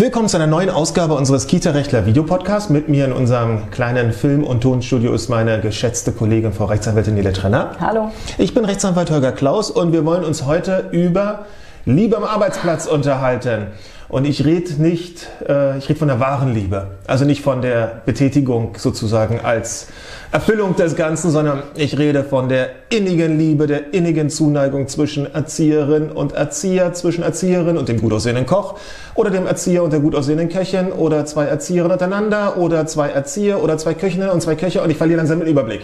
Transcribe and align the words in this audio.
Willkommen 0.00 0.30
zu 0.30 0.38
einer 0.38 0.46
neuen 0.46 0.70
Ausgabe 0.70 1.12
unseres 1.12 1.46
Kita-Rechtler 1.46 2.06
Videopodcasts. 2.06 2.70
Mit 2.70 2.88
mir 2.88 3.04
in 3.04 3.12
unserem 3.12 3.70
kleinen 3.70 4.14
Film- 4.14 4.44
und 4.44 4.62
Tonstudio 4.62 5.12
ist 5.12 5.28
meine 5.28 5.60
geschätzte 5.60 6.12
Kollegin 6.12 6.54
Frau 6.54 6.64
Rechtsanwältin 6.64 7.12
Nele 7.12 7.34
Trenner. 7.34 7.72
Hallo. 7.80 8.10
Ich 8.38 8.54
bin 8.54 8.64
Rechtsanwalt 8.64 9.10
Holger 9.10 9.32
Klaus 9.32 9.70
und 9.70 9.92
wir 9.92 10.06
wollen 10.06 10.24
uns 10.24 10.46
heute 10.46 10.88
über 10.90 11.44
Liebe 11.84 12.16
am 12.16 12.24
Arbeitsplatz 12.24 12.86
unterhalten. 12.86 13.66
Und 14.10 14.26
ich 14.26 14.44
rede 14.44 14.72
nicht, 14.82 15.28
äh, 15.48 15.78
ich 15.78 15.88
rede 15.88 15.98
von 16.00 16.08
der 16.08 16.18
wahren 16.18 16.52
Liebe. 16.52 16.88
Also 17.06 17.24
nicht 17.24 17.42
von 17.42 17.62
der 17.62 18.02
Betätigung 18.06 18.72
sozusagen 18.76 19.38
als 19.40 19.86
Erfüllung 20.32 20.74
des 20.74 20.96
Ganzen, 20.96 21.30
sondern 21.30 21.62
ich 21.76 21.96
rede 21.96 22.24
von 22.24 22.48
der 22.48 22.70
innigen 22.88 23.38
Liebe, 23.38 23.68
der 23.68 23.94
innigen 23.94 24.28
Zuneigung 24.28 24.88
zwischen 24.88 25.32
Erzieherin 25.32 26.10
und 26.10 26.32
Erzieher, 26.32 26.92
zwischen 26.92 27.22
Erzieherin 27.22 27.78
und 27.78 27.88
dem 27.88 28.00
gut 28.00 28.12
aussehenden 28.12 28.46
Koch 28.46 28.78
oder 29.14 29.30
dem 29.30 29.46
Erzieher 29.46 29.84
und 29.84 29.92
der 29.92 30.00
gut 30.00 30.16
aussehenden 30.16 30.48
Köchin 30.48 30.90
oder 30.90 31.24
zwei 31.24 31.44
Erzieherinnen 31.44 31.92
untereinander 31.92 32.56
oder 32.56 32.86
zwei 32.86 33.10
Erzieher 33.10 33.62
oder 33.62 33.78
zwei 33.78 33.94
Köchinnen 33.94 34.28
und 34.30 34.40
zwei 34.42 34.56
Köche 34.56 34.82
und 34.82 34.90
ich 34.90 34.96
verliere 34.96 35.18
langsam 35.18 35.38
den 35.38 35.48
Überblick. 35.48 35.82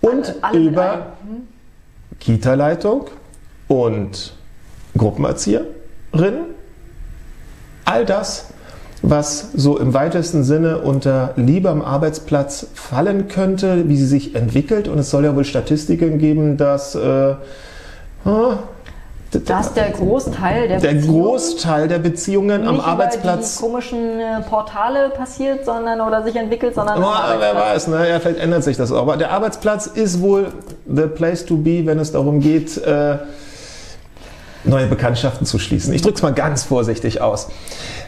Und 0.00 0.34
Alle- 0.40 0.58
alle 0.58 0.58
über. 0.60 1.06
Kita-Leitung 2.20 3.06
und 3.68 4.32
Gruppenerzieherin. 4.96 6.56
All 7.88 8.04
das, 8.04 8.46
was 9.00 9.52
so 9.54 9.78
im 9.78 9.94
weitesten 9.94 10.44
Sinne 10.44 10.78
unter 10.78 11.32
Liebe 11.36 11.70
am 11.70 11.80
Arbeitsplatz 11.80 12.66
fallen 12.74 13.28
könnte, 13.28 13.88
wie 13.88 13.96
sie 13.96 14.06
sich 14.06 14.34
entwickelt. 14.34 14.88
Und 14.88 14.98
es 14.98 15.08
soll 15.08 15.24
ja 15.24 15.34
wohl 15.34 15.44
Statistiken 15.44 16.18
geben, 16.18 16.58
dass 16.58 16.94
äh, 16.94 17.34
ah, 18.26 18.58
Dass 19.46 19.72
der 19.72 19.90
Großteil 19.90 20.68
der, 20.68 20.80
der 20.80 20.92
Beziehungen 20.94 21.22
Großteil 21.22 21.88
der 21.88 21.98
Beziehungen 21.98 22.68
am 22.68 22.78
Arbeitsplatz 22.80 23.58
über 23.58 23.68
die 23.68 23.72
komischen 23.72 24.20
äh, 24.20 24.40
Portale 24.42 25.10
passiert, 25.10 25.64
sondern 25.64 26.02
oder 26.02 26.22
sich 26.22 26.36
entwickelt, 26.36 26.74
sondern 26.74 27.02
Oh, 27.02 27.06
wer 27.38 27.54
weiß, 27.54 27.88
ne? 27.88 28.06
ja, 28.06 28.20
vielleicht 28.20 28.40
ändert 28.40 28.64
sich 28.64 28.76
das 28.76 28.92
auch. 28.92 29.00
Aber 29.00 29.16
der 29.16 29.30
Arbeitsplatz 29.30 29.86
ist 29.86 30.20
wohl 30.20 30.48
the 30.86 31.06
place 31.06 31.46
to 31.46 31.56
be, 31.56 31.86
wenn 31.86 31.98
es 31.98 32.12
darum 32.12 32.40
geht, 32.40 32.76
äh, 32.78 33.16
neue 34.64 34.86
Bekanntschaften 34.86 35.46
zu 35.46 35.58
schließen. 35.58 35.92
Ich 35.94 36.02
drücke 36.02 36.16
es 36.16 36.22
mal 36.22 36.34
ganz 36.34 36.64
vorsichtig 36.64 37.20
aus. 37.20 37.48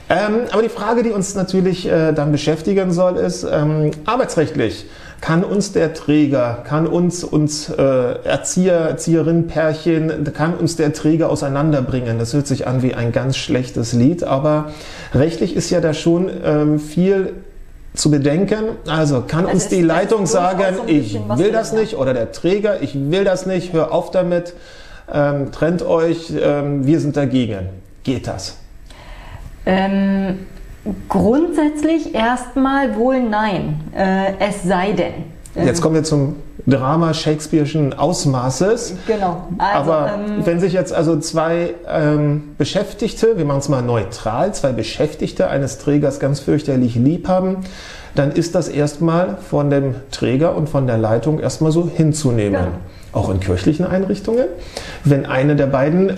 Ähm, 0.08 0.40
aber 0.50 0.62
die 0.62 0.68
Frage, 0.68 1.02
die 1.02 1.10
uns 1.10 1.34
natürlich 1.34 1.86
äh, 1.86 2.12
dann 2.12 2.32
beschäftigen 2.32 2.92
soll, 2.92 3.16
ist, 3.16 3.44
ähm, 3.44 3.92
arbeitsrechtlich 4.06 4.86
kann 5.20 5.44
uns 5.44 5.72
der 5.72 5.92
Träger, 5.92 6.62
kann 6.66 6.86
uns, 6.86 7.24
uns 7.24 7.68
äh, 7.68 7.82
Erzieher, 8.24 8.74
Erzieherinnenpärchen, 8.74 10.32
kann 10.34 10.54
uns 10.54 10.76
der 10.76 10.92
Träger 10.92 11.28
auseinanderbringen. 11.28 12.18
Das 12.18 12.32
hört 12.32 12.46
sich 12.46 12.66
an 12.66 12.82
wie 12.82 12.94
ein 12.94 13.12
ganz 13.12 13.36
schlechtes 13.36 13.92
Lied, 13.92 14.24
aber 14.24 14.72
rechtlich 15.14 15.54
ist 15.54 15.70
ja 15.70 15.80
da 15.80 15.92
schon 15.92 16.30
ähm, 16.42 16.78
viel 16.78 17.34
zu 17.94 18.10
bedenken. 18.10 18.76
Also 18.86 19.22
kann 19.26 19.46
Es 19.46 19.52
uns 19.52 19.68
die 19.68 19.82
Leitung 19.82 20.26
sagen, 20.26 20.76
ich 20.86 21.18
will 21.36 21.52
das 21.52 21.72
nicht 21.72 21.96
oder 21.96 22.14
der 22.14 22.32
Träger, 22.32 22.82
ich 22.82 22.94
will 22.94 23.24
das 23.24 23.46
nicht, 23.46 23.72
hör 23.72 23.92
auf 23.92 24.10
damit, 24.10 24.54
ähm, 25.12 25.52
trennt 25.52 25.82
euch, 25.82 26.32
ähm, 26.40 26.86
wir 26.86 27.00
sind 27.00 27.16
dagegen. 27.16 27.68
Geht 28.02 28.26
das? 28.26 28.56
Ähm, 29.66 30.46
grundsätzlich 31.08 32.14
erstmal 32.14 32.96
wohl 32.96 33.22
nein. 33.22 33.80
Äh, 33.94 34.32
es 34.38 34.62
sei 34.62 34.92
denn. 34.92 35.40
Jetzt 35.54 35.82
kommen 35.82 35.96
wir 35.96 36.04
zum 36.04 36.36
Drama 36.66 37.10
Shakespeare'schen 37.10 37.94
Ausmaßes. 37.94 38.94
Genau. 39.06 39.48
Also, 39.58 39.92
Aber 39.92 40.12
ähm, 40.14 40.46
wenn 40.46 40.60
sich 40.60 40.72
jetzt 40.72 40.92
also 40.92 41.18
zwei 41.18 41.74
ähm, 41.88 42.54
Beschäftigte, 42.56 43.36
wir 43.36 43.44
machen 43.44 43.58
es 43.58 43.68
mal 43.68 43.82
neutral, 43.82 44.54
zwei 44.54 44.72
Beschäftigte 44.72 45.48
eines 45.48 45.78
Trägers 45.78 46.20
ganz 46.20 46.40
fürchterlich 46.40 46.94
lieb 46.94 47.28
haben, 47.28 47.58
dann 48.14 48.32
ist 48.32 48.54
das 48.54 48.68
erstmal 48.68 49.38
von 49.38 49.70
dem 49.70 49.94
Träger 50.10 50.56
und 50.56 50.68
von 50.68 50.86
der 50.86 50.98
Leitung 50.98 51.40
erstmal 51.40 51.72
so 51.72 51.88
hinzunehmen. 51.88 52.52
Ja. 52.54 52.68
Auch 53.12 53.28
in 53.30 53.40
kirchlichen 53.40 53.86
Einrichtungen. 53.86 54.46
Wenn 55.04 55.26
eine 55.26 55.56
der 55.56 55.66
beiden 55.66 56.16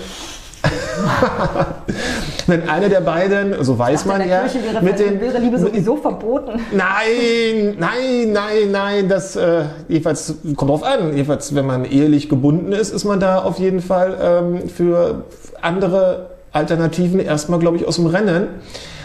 wenn 2.46 2.68
eine 2.68 2.88
der 2.88 3.00
beiden, 3.00 3.62
so 3.64 3.78
weiß 3.78 4.04
man 4.04 4.20
ja, 4.28 4.44
wäre, 4.44 4.82
mit 4.82 4.98
den, 4.98 5.20
wäre 5.20 5.38
Liebe 5.38 5.58
sowieso 5.58 5.96
verboten. 5.96 6.60
Nein, 6.72 7.76
nein, 7.78 8.32
nein, 8.32 8.70
nein. 8.70 9.08
Das 9.08 9.36
äh, 9.36 9.64
jedenfalls 9.88 10.36
kommt 10.56 10.70
drauf 10.70 10.84
an. 10.84 11.12
Jedenfalls, 11.12 11.54
wenn 11.54 11.66
man 11.66 11.84
ehelich 11.84 12.28
gebunden 12.28 12.72
ist, 12.72 12.92
ist 12.92 13.04
man 13.04 13.20
da 13.20 13.38
auf 13.38 13.58
jeden 13.58 13.80
Fall 13.80 14.16
ähm, 14.20 14.68
für 14.68 15.24
andere 15.60 16.30
Alternativen 16.52 17.20
erstmal, 17.20 17.58
glaube 17.58 17.76
ich, 17.78 17.86
aus 17.86 17.96
dem 17.96 18.06
Rennen. 18.06 18.48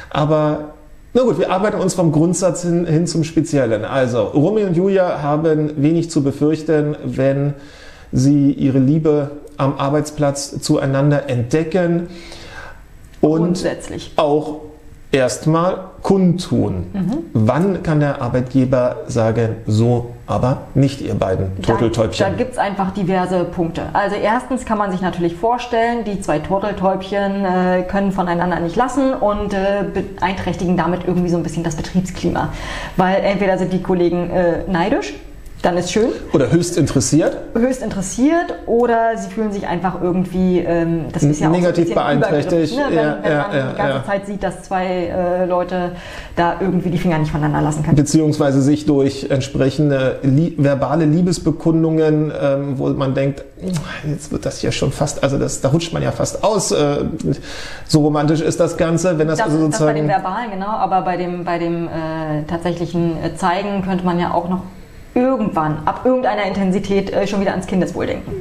Aber 0.10 0.74
na 1.14 1.24
gut, 1.24 1.40
wir 1.40 1.52
arbeiten 1.52 1.80
uns 1.80 1.94
vom 1.94 2.12
Grundsatz 2.12 2.64
hin, 2.64 2.86
hin 2.86 3.08
zum 3.08 3.24
Speziellen. 3.24 3.86
Also, 3.86 4.24
Romeo 4.24 4.68
und 4.68 4.78
Julia 4.78 5.22
haben 5.22 5.82
wenig 5.82 6.12
zu 6.12 6.24
befürchten, 6.24 6.96
wenn 7.04 7.54
sie 8.12 8.52
ihre 8.52 8.80
Liebe 8.80 9.32
am 9.58 9.78
Arbeitsplatz 9.78 10.62
zueinander 10.62 11.30
entdecken 11.30 12.08
und 13.22 13.66
auch 14.16 14.62
erstmal 15.18 15.80
kundtun. 16.02 16.86
Wann 17.34 17.84
kann 17.84 18.00
der 18.00 18.22
Arbeitgeber 18.22 18.98
sagen, 19.08 19.58
so, 19.66 20.14
aber 20.26 20.62
nicht 20.74 21.02
ihr 21.02 21.16
beiden 21.16 21.52
Da, 21.58 21.62
da 21.62 21.74
Turteltäubchen? 21.74 22.38
gibt 22.38 22.54
es 22.54 22.58
einfach 22.58 22.92
diverse 22.92 23.44
Punkte. 23.44 23.84
Also 23.94 24.16
erstens 24.16 24.66
kann 24.66 24.78
man 24.78 24.92
sich 24.92 25.02
natürlich 25.02 25.36
vorstellen, 25.36 26.04
die 26.06 26.22
zwei 26.22 26.40
Turteltäubchen 26.40 27.46
äh, 27.46 27.84
können 27.84 28.12
voneinander 28.12 28.60
nicht 28.60 28.76
lassen 28.76 29.14
und 29.14 29.54
äh, 29.54 29.84
beeinträchtigen 29.94 30.78
damit 30.78 31.02
irgendwie 31.06 31.30
so 31.30 31.38
ein 31.38 31.44
bisschen 31.44 31.64
das 31.64 31.76
Betriebsklima. 31.76 32.50
Weil 32.96 33.24
entweder 33.24 33.58
sind 33.58 33.74
die 33.74 33.82
Kollegen 33.82 34.30
äh, 34.30 34.60
neidisch, 34.70 35.14
dann 35.64 35.76
ist 35.78 35.92
schön, 35.92 36.10
Oder 36.34 36.52
höchst 36.52 36.78
interessiert? 36.78 37.36
höchst 37.56 37.82
interessiert 37.82 38.54
oder 38.68 39.18
sie 39.18 39.30
fühlen 39.30 39.52
sich 39.52 39.66
einfach 39.68 40.00
irgendwie, 40.02 40.60
ähm, 40.60 41.06
das 41.12 41.24
ist 41.24 41.40
ja 41.40 41.48
auch 41.50 41.52
Negativ 41.52 41.86
so 41.88 41.92
ein 42.00 42.20
beeinträchtigt. 42.20 42.76
Ne? 42.76 42.84
Wenn, 42.90 42.96
Ja, 42.96 43.18
wenn 43.24 43.32
ja, 43.32 43.48
man 43.48 43.58
ja, 43.58 43.72
die 43.72 43.78
ganze. 43.78 44.08
Zeit 44.08 44.26
sieht, 44.28 44.44
dass 44.44 44.64
zwei 44.64 44.86
äh, 44.86 45.46
Leute 45.46 45.94
da 46.36 46.58
irgendwie 46.60 46.90
die 46.92 47.00
Finger 47.00 47.18
nicht 47.18 47.32
voneinander 47.32 47.62
lassen 47.62 47.84
können. 47.84 47.96
Beziehungsweise 47.96 48.62
sich 48.62 48.86
durch 48.86 49.28
entsprechende 49.30 50.20
li 50.22 50.54
verbale 50.58 51.06
Liebesbekundungen, 51.06 52.32
ähm, 52.40 52.78
wo 52.78 52.90
man 52.90 53.16
denkt, 53.16 53.44
jetzt 54.08 54.32
wird 54.32 54.46
das 54.46 54.62
ja 54.62 54.72
schon 54.72 54.92
fast, 54.92 55.24
also 55.24 55.40
das, 55.40 55.62
da 55.62 55.70
rutscht 55.70 55.92
man 55.92 56.04
ja 56.04 56.12
fast 56.12 56.44
aus. 56.44 56.72
Äh, 56.72 56.98
so 57.88 58.02
romantisch 58.02 58.42
ist 58.42 58.60
das 58.60 58.78
Ganze, 58.78 59.18
wenn 59.18 59.28
das, 59.28 59.40
Das 59.40 59.48
also 59.48 59.66
ist 59.66 59.74
das 59.74 59.80
bei 59.80 59.94
dem 59.94 60.06
sozusagen. 60.06 60.24
Verbalen, 60.24 60.52
genau, 60.52 60.68
aber 60.68 61.02
bei 61.02 61.18
dem, 61.18 61.44
bei 61.44 61.58
dem 61.58 61.88
äh, 61.88 62.44
tatsächlichen 62.48 63.14
Zeigen 63.38 63.82
könnte 63.84 64.06
man 64.06 64.20
ja 64.20 64.32
auch 64.34 64.50
noch 64.50 64.62
irgendwann, 65.18 65.80
ab 65.86 66.02
irgendeiner 66.06 66.44
Intensität, 66.44 67.12
äh, 67.12 67.28
schon 67.28 67.42
wieder 67.42 67.52
ans 67.52 67.68
Kindeswohl 67.68 68.06
denken. 68.06 68.32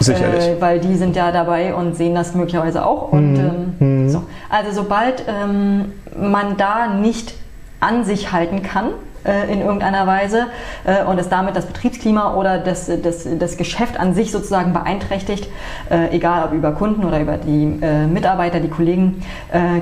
Sicherlich. 0.00 0.44
Äh, 0.44 0.60
weil 0.60 0.80
die 0.80 0.96
sind 0.96 1.16
ja 1.16 1.32
dabei 1.32 1.74
und 1.74 1.96
sehen 1.96 2.14
das 2.14 2.34
möglicherweise 2.34 2.84
auch. 2.84 3.12
Und, 3.12 3.32
Mhm. 3.34 3.74
ähm, 3.80 4.10
so. 4.10 4.22
Also 4.50 4.72
sobald 4.72 5.24
ähm, 5.28 5.92
man 6.20 6.56
da 6.56 6.88
nicht 6.88 7.34
an 7.80 8.04
sich 8.04 8.32
halten 8.32 8.62
kann, 8.62 8.90
äh, 9.24 9.52
in 9.52 9.60
irgendeiner 9.60 10.06
Weise 10.06 10.46
äh, 10.84 11.04
und 11.04 11.18
es 11.18 11.28
damit 11.28 11.56
das 11.56 11.66
Betriebsklima 11.66 12.34
oder 12.34 12.58
das, 12.58 12.90
das, 13.02 13.26
das 13.38 13.56
Geschäft 13.56 13.98
an 13.98 14.14
sich 14.14 14.30
sozusagen 14.32 14.72
beeinträchtigt, 14.72 15.48
äh, 15.90 16.14
egal 16.14 16.44
ob 16.44 16.52
über 16.52 16.72
Kunden 16.72 17.04
oder 17.04 17.20
über 17.20 17.36
die 17.36 17.66
Mitarbeiter, 18.12 18.60
die 18.60 18.68
Kollegen, 18.68 19.22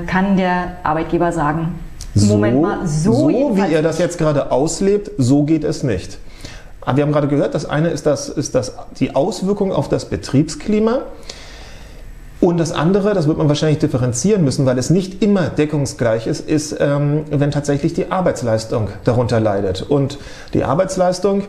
kann 0.07 0.37
der 0.37 0.77
Arbeitgeber 0.83 1.33
sagen, 1.33 1.79
Moment 2.15 2.63
mal, 2.63 2.79
so, 2.87 3.13
so 3.13 3.29
wie 3.57 3.73
ihr 3.73 3.83
das 3.83 3.99
jetzt 3.99 4.19
gerade 4.19 4.51
auslebt, 4.51 5.11
so 5.19 5.45
geht 5.45 5.65
es 5.65 5.83
nicht. 5.83 6.19
Aber 6.87 6.97
wir 6.97 7.05
haben 7.05 7.13
gerade 7.13 7.29
gehört, 7.29 7.55
das 7.55 7.67
eine 7.67 7.91
ist, 7.91 8.07
das, 8.07 8.29
ist 8.29 8.55
das, 8.55 8.73
die 9.01 9.15
Auswirkung 9.15 9.73
auf 9.73 9.89
das 9.89 10.07
Betriebsklima. 10.07 11.01
Und 12.41 12.59
das 12.59 12.71
andere, 12.71 13.13
das 13.13 13.27
wird 13.27 13.39
man 13.39 13.49
wahrscheinlich 13.49 13.81
differenzieren 13.81 14.45
müssen, 14.45 14.67
weil 14.67 14.79
es 14.79 14.89
nicht 14.89 15.21
immer 15.21 15.49
deckungsgleich 15.49 16.29
ist, 16.29 16.49
ist, 16.49 16.77
ähm, 16.79 17.25
wenn 17.31 17.51
tatsächlich 17.51 17.95
die 17.95 18.13
Arbeitsleistung 18.13 18.89
darunter 19.05 19.41
leidet. 19.41 19.83
Und 19.83 20.19
die 20.55 20.63
Arbeitsleistung, 20.63 21.43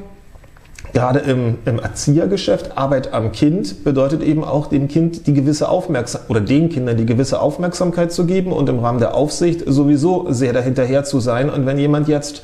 gerade 0.93 1.19
im, 1.19 1.59
im 1.65 1.77
Erziehergeschäft, 1.77 2.75
Arbeit 2.75 3.13
am 3.13 3.31
Kind, 3.31 3.83
bedeutet 3.83 4.23
eben 4.23 4.43
auch 4.43 4.65
dem 4.65 4.87
Kind 4.87 5.27
die 5.27 5.33
gewisse 5.33 5.69
Aufmerksamkeit 5.69 6.31
oder 6.31 6.41
den 6.41 6.69
Kindern 6.69 6.97
die 6.97 7.05
gewisse 7.05 7.39
Aufmerksamkeit 7.41 8.11
zu 8.11 8.25
geben 8.25 8.51
und 8.51 8.69
im 8.69 8.79
Rahmen 8.79 8.99
der 8.99 9.13
Aufsicht 9.13 9.63
sowieso 9.67 10.31
sehr 10.31 10.53
dahinterher 10.53 11.03
zu 11.03 11.19
sein. 11.19 11.51
Und 11.51 11.67
wenn 11.67 11.77
jemand 11.77 12.07
jetzt 12.07 12.41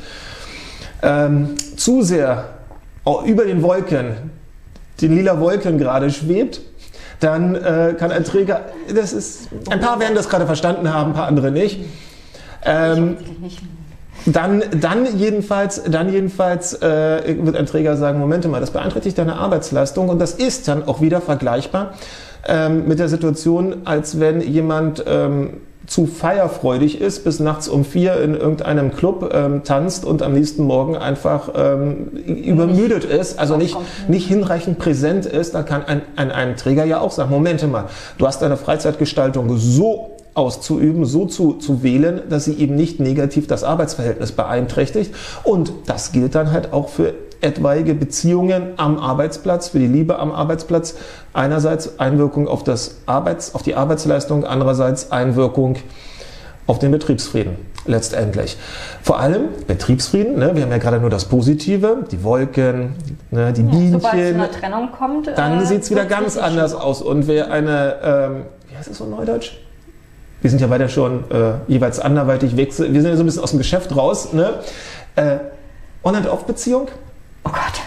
ähm, 1.02 1.56
zu 1.76 2.04
sehr 2.04 2.44
über 3.26 3.46
den 3.46 3.62
Wolken, 3.62 4.32
den 5.02 5.16
lila 5.16 5.40
Wolken 5.40 5.78
gerade 5.78 6.10
schwebt, 6.10 6.62
dann 7.20 7.56
äh, 7.56 7.96
kann 7.98 8.12
ein 8.12 8.24
Träger, 8.24 8.62
das 8.94 9.14
ist, 9.14 9.50
ein 9.70 9.80
paar 9.80 10.00
werden 10.00 10.16
das 10.16 10.30
gerade 10.30 10.46
verstanden 10.46 10.94
haben, 10.94 11.12
ein 11.12 11.16
paar 11.16 11.28
andere 11.28 11.52
nicht. 11.52 11.80
Ähm, 12.66 13.18
dann, 14.26 14.64
dann 14.80 15.18
jedenfalls, 15.18 15.84
dann 15.84 16.12
jedenfalls 16.12 16.74
äh, 16.82 17.36
wird 17.42 17.58
ein 17.58 17.66
Träger 17.66 17.98
sagen, 17.98 18.20
Moment 18.20 18.50
mal, 18.50 18.62
das 18.62 18.72
beeinträchtigt 18.72 19.18
deine 19.18 19.36
Arbeitsleistung 19.36 20.10
und 20.10 20.20
das 20.20 20.34
ist 20.34 20.68
dann 20.68 20.88
auch 20.88 21.02
wieder 21.02 21.20
vergleichbar 21.20 21.94
ähm, 22.48 22.88
mit 22.88 23.00
der 23.00 23.10
Situation, 23.10 23.82
als 23.86 24.20
wenn 24.20 24.42
jemand 24.42 25.04
ähm, 25.08 25.62
zu 25.86 26.06
feierfreudig 26.06 27.02
ist, 27.02 27.24
bis 27.24 27.40
nachts 27.40 27.68
um 27.68 27.84
vier 27.84 28.18
in 28.22 28.36
irgendeinem 28.36 28.94
Club 28.96 29.32
ähm, 29.34 29.64
tanzt 29.64 30.06
und 30.06 30.22
am 30.22 30.34
nächsten 30.34 30.64
Morgen 30.64 30.96
einfach 30.96 31.50
ähm, 31.56 32.08
übermüdet 32.26 33.04
ist, 33.04 33.38
also 33.38 33.58
nicht, 33.58 33.78
nicht 34.08 34.28
hinreichend 34.28 34.80
präsent 34.80 35.26
ist, 35.26 35.54
da 35.56 35.64
kann 35.64 35.84
ein, 35.86 36.02
ein, 36.16 36.32
ein 36.32 36.56
Träger 36.56 36.86
ja 36.86 37.02
auch 37.02 37.12
sagen, 37.12 37.30
Momente 37.30 37.68
mal, 37.68 37.86
du 38.18 38.26
hast 38.26 38.42
deine 38.42 38.58
Freizeitgestaltung 38.58 39.58
so 39.58 40.14
auszuüben, 40.36 41.06
so 41.06 41.26
zu, 41.26 41.54
zu 41.54 41.84
wählen, 41.84 42.22
dass 42.30 42.46
sie 42.46 42.54
eben 42.54 42.76
nicht 42.76 43.00
negativ 43.00 43.48
das 43.48 43.64
Arbeitsverhältnis 43.64 44.32
beeinträchtigt. 44.32 45.14
Und 45.44 45.72
das 45.86 46.12
gilt 46.12 46.36
dann 46.36 46.52
halt 46.52 46.74
auch 46.74 46.90
für 46.90 47.14
etwaige 47.44 47.94
Beziehungen 47.94 48.74
am 48.78 48.98
Arbeitsplatz, 48.98 49.70
für 49.70 49.80
die 49.80 49.88
Liebe 49.88 50.20
am 50.20 50.32
Arbeitsplatz. 50.32 50.96
Einerseits 51.34 52.00
Einwirkung 52.00 52.48
auf, 52.48 52.64
das 52.64 52.98
Arbeits-, 53.06 53.54
auf 53.56 53.64
die 53.64 53.76
Arbeitsleistung, 53.76 54.46
andererseits 54.46 55.12
Einwirkung 55.12 55.78
auf 56.68 56.80
den 56.80 56.92
Betriebsfrieden 56.92 57.58
letztendlich. 57.86 58.58
Vor 59.02 59.20
allem 59.20 59.50
Betriebsfrieden, 59.68 60.40
ne, 60.40 60.56
wir 60.56 60.64
haben 60.64 60.72
ja 60.72 60.78
gerade 60.78 61.00
nur 61.00 61.10
das 61.10 61.26
Positive, 61.26 62.06
die 62.10 62.24
Wolken, 62.24 62.96
ne, 63.32 63.52
die 63.52 63.62
ja, 63.62 63.70
Bienchen. 63.70 63.92
Sobald 63.94 64.16
es 64.16 64.30
zu 64.30 64.36
einer 64.36 64.52
Trennung 64.52 64.92
kommt, 64.92 65.28
dann 65.36 65.62
äh, 65.62 65.66
sieht 65.66 65.84
es 65.84 65.92
wieder 65.92 66.06
ganz 66.06 66.38
anders 66.38 66.74
aus. 66.74 67.02
Und 67.02 67.28
wer 67.28 67.52
eine, 67.52 67.96
ähm, 68.04 68.46
wie 68.70 68.78
heißt 68.78 68.90
es 68.90 68.98
so 68.98 69.06
neudeutsch? 69.06 69.58
Wir 70.42 70.50
sind 70.50 70.60
ja 70.60 70.70
weiter 70.70 70.90
schon 70.90 71.30
äh, 71.32 71.54
jeweils 71.68 72.00
anderweitig 72.00 72.58
weg. 72.58 72.78
Wir 72.78 73.02
sind 73.02 73.06
ja 73.06 73.16
so 73.16 73.24
ein 73.24 73.26
bisschen 73.26 73.44
aus 73.44 73.52
dem 73.52 73.60
Geschäft 73.60 73.96
raus. 73.96 74.34
Ne? 74.34 74.56
Äh, 75.16 75.38
On-and-Off-Beziehung, 76.04 76.88
Oh 77.44 77.50
Gott. 77.50 77.82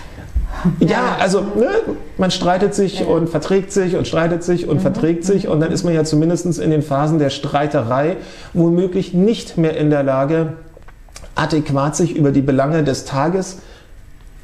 Ja, 0.80 1.16
also 1.20 1.40
ne, 1.40 1.68
man 2.16 2.30
streitet 2.30 2.74
sich 2.74 3.00
ja. 3.00 3.06
und 3.06 3.28
verträgt 3.28 3.72
sich 3.72 3.96
und 3.96 4.08
streitet 4.08 4.42
sich 4.42 4.68
und 4.68 4.78
mhm. 4.78 4.80
verträgt 4.80 5.24
sich 5.24 5.48
und 5.48 5.60
dann 5.60 5.70
ist 5.70 5.84
man 5.84 5.94
ja 5.94 6.04
zumindest 6.04 6.58
in 6.58 6.70
den 6.70 6.82
Phasen 6.82 7.18
der 7.18 7.30
Streiterei 7.30 8.16
womöglich 8.52 9.14
nicht 9.14 9.56
mehr 9.58 9.76
in 9.76 9.90
der 9.90 10.02
Lage, 10.02 10.54
adäquat 11.34 11.96
sich 11.96 12.16
über 12.16 12.32
die 12.32 12.42
Belange 12.42 12.82
des 12.82 13.04
Tages 13.04 13.58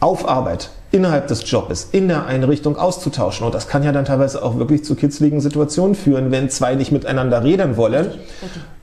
auf 0.00 0.28
Arbeit 0.28 0.70
innerhalb 0.90 1.28
des 1.28 1.50
Jobs, 1.50 1.88
in 1.92 2.08
der 2.08 2.26
Einrichtung 2.26 2.76
auszutauschen. 2.76 3.46
Und 3.46 3.54
das 3.54 3.66
kann 3.66 3.82
ja 3.82 3.92
dann 3.92 4.04
teilweise 4.04 4.42
auch 4.42 4.58
wirklich 4.58 4.84
zu 4.84 4.94
kitzligen 4.94 5.40
Situationen 5.40 5.94
führen, 5.94 6.30
wenn 6.30 6.50
zwei 6.50 6.74
nicht 6.74 6.92
miteinander 6.92 7.42
reden 7.42 7.78
wollen. 7.78 8.10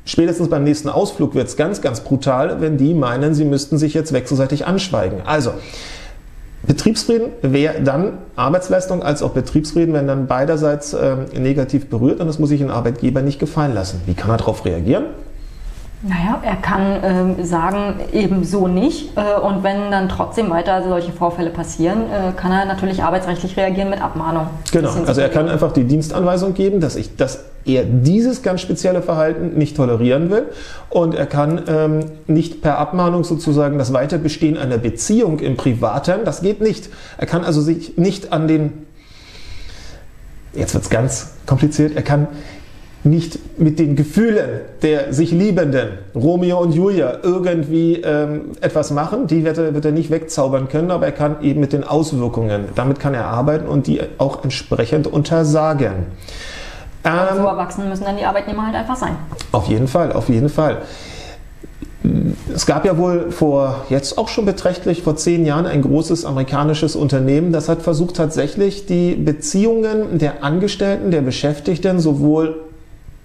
Spätestens 0.06 0.50
beim 0.50 0.64
nächsten 0.64 0.90
Ausflug 0.90 1.36
wird 1.36 1.48
es 1.50 1.56
ganz, 1.56 1.82
ganz 1.82 2.00
brutal, 2.00 2.62
wenn 2.62 2.78
die 2.78 2.96
meinen, 2.96 3.36
sie 3.36 3.46
müssten 3.46 3.78
sich 3.78 3.94
jetzt 3.94 4.12
wechselseitig 4.12 4.66
anschweigen. 4.66 5.22
Also, 5.24 5.54
Betriebsfrieden 6.70 7.32
wäre 7.42 7.82
dann 7.82 8.20
Arbeitsleistung 8.36 9.02
als 9.02 9.24
auch 9.24 9.32
Betriebsfrieden 9.32 9.92
werden 9.96 10.06
dann 10.06 10.28
beiderseits 10.28 10.94
äh, 10.94 11.16
negativ 11.34 11.90
berührt 11.90 12.20
und 12.20 12.28
das 12.28 12.38
muss 12.38 12.50
sich 12.50 12.62
ein 12.62 12.70
Arbeitgeber 12.70 13.24
nicht 13.24 13.40
gefallen 13.40 13.74
lassen. 13.74 14.02
Wie 14.06 14.14
kann 14.14 14.30
er 14.30 14.38
darauf 14.38 14.66
reagieren? 14.66 15.06
Naja, 16.04 16.40
er 16.44 16.56
kann 16.58 17.40
äh, 17.40 17.44
sagen, 17.44 17.96
eben 18.14 18.44
so 18.44 18.68
nicht. 18.68 19.18
Äh, 19.18 19.40
und 19.40 19.64
wenn 19.64 19.90
dann 19.90 20.10
trotzdem 20.10 20.52
weiter 20.52 20.84
solche 20.88 21.12
Vorfälle 21.12 21.50
passieren, 21.50 22.04
äh, 22.04 22.40
kann 22.40 22.52
er 22.52 22.66
natürlich 22.66 23.02
arbeitsrechtlich 23.02 23.58
reagieren 23.58 23.90
mit 23.90 24.00
Abmahnung. 24.00 24.46
Genau, 24.72 24.92
also 25.08 25.22
er 25.22 25.30
kann 25.30 25.50
einfach 25.50 25.72
die 25.72 25.86
Dienstanweisung 25.86 26.54
geben, 26.54 26.82
dass, 26.82 26.96
ich, 26.96 27.16
dass 27.16 27.46
er 27.66 27.84
dieses 27.84 28.42
ganz 28.42 28.62
spezielle 28.62 29.02
Verhalten 29.02 29.58
nicht 29.58 29.76
tolerieren 29.76 30.30
will. 30.30 30.46
Und 30.90 31.16
er 31.16 31.26
kann 31.26 31.64
ähm, 31.68 32.00
nicht 32.28 32.62
per 32.62 32.78
Abmahnung 32.78 33.24
sozusagen 33.24 33.78
das 33.78 33.94
Weiterbestehen 33.94 34.58
einer 34.58 34.78
Beziehung 34.78 35.40
im 35.40 35.58
Privaten, 35.58 36.22
das 36.26 36.42
geht 36.42 36.62
nicht. 36.62 36.90
Er 37.18 37.28
kann 37.28 37.44
also 37.44 37.62
sich 37.62 37.98
nicht 37.98 38.32
an 38.34 38.48
den, 38.48 38.74
jetzt 40.54 40.74
wird 40.74 40.84
es 40.84 40.90
ganz 40.90 41.32
kompliziert, 41.46 41.96
er 41.96 42.02
kann 42.02 42.28
nicht 43.04 43.60
mit 43.60 43.80
den 43.80 43.96
Gefühlen 43.96 44.62
der 44.82 45.14
sich 45.14 45.32
Liebenden, 45.32 45.90
Romeo 46.14 46.60
und 46.60 46.74
Julia, 46.74 47.20
irgendwie 47.24 47.96
ähm, 47.96 48.52
etwas 48.60 48.92
machen. 48.92 49.28
Die 49.28 49.46
wird 49.46 49.58
er, 49.58 49.74
wird 49.74 49.86
er 49.86 49.92
nicht 49.92 50.12
wegzaubern 50.12 50.68
können, 50.68 50.92
aber 50.92 51.06
er 51.06 51.12
kann 51.14 51.42
eben 51.42 51.62
mit 51.62 51.72
den 51.72 51.86
Auswirkungen, 51.86 52.66
damit 52.76 53.00
kann 53.00 53.14
er 53.14 53.26
arbeiten 53.26 53.68
und 53.68 53.88
die 53.88 54.02
auch 54.18 54.44
entsprechend 54.44 55.08
untersagen. 55.08 56.08
Ähm, 57.10 57.38
so 57.38 57.48
erwachsen 57.48 57.90
müssen 57.90 58.06
dann 58.06 58.18
die 58.18 58.26
Arbeitnehmer 58.26 58.66
halt 58.66 58.76
einfach 58.76 58.96
sein. 58.96 59.16
Auf 59.52 59.68
jeden 59.68 59.88
Fall, 59.88 60.14
auf 60.14 60.30
jeden 60.30 60.50
Fall. 60.50 60.84
Es 62.54 62.66
gab 62.66 62.86
ja 62.86 62.98
wohl 62.98 63.32
vor 63.32 63.86
jetzt 63.90 64.18
auch 64.18 64.30
schon 64.30 64.46
beträchtlich 64.46 65.04
vor 65.04 65.18
zehn 65.18 65.46
Jahren 65.46 65.66
ein 65.66 65.82
großes 65.82 66.26
amerikanisches 66.26 66.96
Unternehmen, 66.96 67.52
das 67.52 67.68
hat 67.68 67.82
versucht 67.82 68.16
tatsächlich 68.16 68.86
die 68.86 69.16
Beziehungen 69.16 70.18
der 70.18 70.44
Angestellten, 70.44 71.12
der 71.12 71.22
Beschäftigten 71.22 72.00
sowohl 72.00 72.62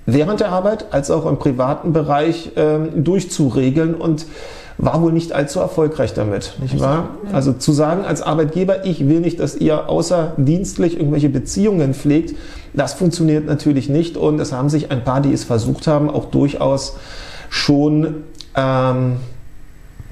während 0.06 0.40
der 0.40 0.50
Arbeit 0.50 0.87
als 0.90 1.10
auch 1.10 1.25
im 1.26 1.38
privaten 1.38 1.92
Bereich 1.92 2.50
ähm, 2.56 3.04
durchzuregeln 3.04 3.94
und 3.94 4.26
war 4.79 5.00
wohl 5.03 5.12
nicht 5.12 5.32
allzu 5.32 5.61
erfolgreich 5.61 6.15
damit, 6.15 6.56
nicht 6.61 6.81
wahr? 6.81 7.11
Also 7.32 7.53
zu 7.53 7.73
sagen 7.73 8.05
als 8.05 8.23
Arbeitgeber, 8.23 8.85
ich 8.85 9.06
will 9.09 9.21
nicht, 9.21 9.38
dass 9.41 9.56
ihr 9.56 9.88
außerdienstlich 9.88 10.99
irgendwelche 10.99 11.29
Beziehungen 11.29 11.94
pflegt, 11.94 12.35
das 12.73 12.94
funktioniert 12.94 13.47
natürlich 13.47 13.88
nicht 13.88 14.17
und 14.17 14.41
es 14.41 14.53
haben 14.53 14.69
sich 14.69 14.91
ein 14.91 15.05
paar, 15.05 15.21
die 15.21 15.32
es 15.32 15.44
versucht 15.44 15.87
haben, 15.87 16.11
auch 16.11 16.26
durchaus 16.26 16.97
schon 17.50 18.25
ähm, 18.56 19.17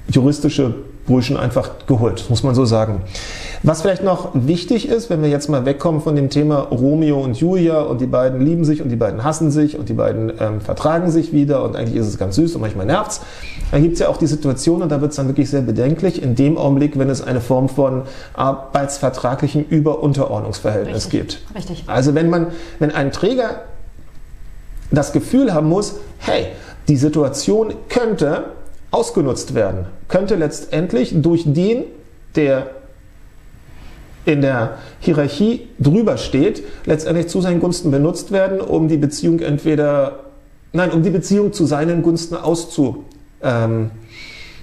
juristische 0.07 0.75
Burschen 1.05 1.35
einfach 1.35 1.71
geholt, 1.85 2.25
muss 2.29 2.43
man 2.43 2.55
so 2.55 2.65
sagen. 2.65 3.01
Was 3.61 3.81
vielleicht 3.81 4.03
noch 4.03 4.31
wichtig 4.33 4.87
ist, 4.87 5.09
wenn 5.09 5.21
wir 5.21 5.29
jetzt 5.29 5.49
mal 5.49 5.65
wegkommen 5.65 6.01
von 6.01 6.15
dem 6.15 6.29
Thema 6.29 6.59
Romeo 6.59 7.21
und 7.21 7.37
Julia 7.37 7.81
und 7.81 8.01
die 8.01 8.05
beiden 8.07 8.41
lieben 8.41 8.63
sich 8.65 8.81
und 8.81 8.89
die 8.89 8.95
beiden 8.95 9.23
hassen 9.23 9.51
sich 9.51 9.77
und 9.77 9.89
die 9.89 9.93
beiden 9.93 10.31
ähm, 10.39 10.61
vertragen 10.61 11.11
sich 11.11 11.33
wieder 11.33 11.63
und 11.63 11.75
eigentlich 11.75 11.95
ist 11.95 12.07
es 12.07 12.17
ganz 12.17 12.35
süß 12.35 12.55
und 12.55 12.61
manchmal 12.61 12.85
nervt's, 12.85 13.21
dann 13.71 13.81
gibt 13.81 13.93
es 13.93 13.99
ja 13.99 14.07
auch 14.07 14.17
die 14.17 14.27
Situation 14.27 14.81
und 14.81 14.91
da 14.91 15.01
wird 15.01 15.11
es 15.11 15.17
dann 15.17 15.27
wirklich 15.27 15.49
sehr 15.49 15.61
bedenklich 15.61 16.21
in 16.21 16.35
dem 16.35 16.57
Augenblick, 16.57 16.97
wenn 16.97 17.09
es 17.09 17.21
eine 17.21 17.41
Form 17.41 17.69
von 17.69 18.03
arbeitsvertraglichem 18.33 19.65
Überunterordnungsverhältnis 19.69 21.05
Richtig. 21.05 21.19
gibt. 21.19 21.55
Richtig. 21.55 21.83
Also 21.87 22.15
wenn 22.15 22.29
man, 22.29 22.47
wenn 22.79 22.91
ein 22.91 23.11
Träger 23.11 23.61
das 24.91 25.11
Gefühl 25.11 25.53
haben 25.53 25.69
muss, 25.69 25.95
hey, 26.19 26.47
die 26.87 26.97
Situation 26.97 27.73
könnte 27.89 28.45
ausgenutzt 28.93 29.55
werden, 29.55 29.87
könnte 30.07 30.35
letztendlich 30.35 31.21
durch 31.21 31.43
den, 31.45 31.85
der 32.35 32.67
in 34.25 34.41
der 34.41 34.77
Hierarchie 34.99 35.67
drüber 35.79 36.17
steht, 36.17 36.63
letztendlich 36.85 37.27
zu 37.27 37.41
seinen 37.41 37.59
Gunsten 37.59 37.91
benutzt 37.91 38.31
werden, 38.31 38.61
um 38.61 38.87
die 38.87 38.97
Beziehung 38.97 39.39
entweder, 39.39 40.19
nein, 40.71 40.91
um 40.91 41.03
die 41.03 41.09
Beziehung 41.09 41.53
zu 41.53 41.65
seinen 41.65 42.03
Gunsten 42.03 42.35
auszu, 42.35 43.03
ähm, 43.41 43.91